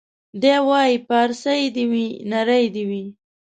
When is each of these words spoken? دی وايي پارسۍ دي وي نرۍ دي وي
دی 0.41 0.55
وايي 0.67 0.95
پارسۍ 1.07 1.61
دي 1.75 1.83
وي 1.91 2.05
نرۍ 2.31 2.65
دي 2.75 2.83
وي 2.89 3.03